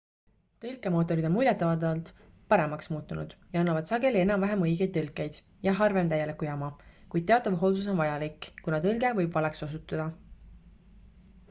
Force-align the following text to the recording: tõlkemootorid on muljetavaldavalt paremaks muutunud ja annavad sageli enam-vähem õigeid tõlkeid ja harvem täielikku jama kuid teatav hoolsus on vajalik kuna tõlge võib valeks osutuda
tõlkemootorid 0.63 1.25
on 1.27 1.33
muljetavaldavalt 1.33 2.09
paremaks 2.53 2.89
muutunud 2.93 3.35
ja 3.51 3.61
annavad 3.65 3.91
sageli 3.91 4.23
enam-vähem 4.23 4.65
õigeid 4.69 4.95
tõlkeid 4.97 5.39
ja 5.69 5.75
harvem 5.83 6.11
täielikku 6.15 6.49
jama 6.49 6.71
kuid 7.15 7.29
teatav 7.35 7.61
hoolsus 7.67 7.93
on 7.95 8.03
vajalik 8.03 8.51
kuna 8.65 8.83
tõlge 8.89 9.15
võib 9.23 9.41
valeks 9.41 9.65
osutuda 9.71 10.11